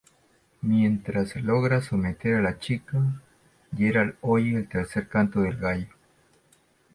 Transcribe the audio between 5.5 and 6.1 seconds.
gallo.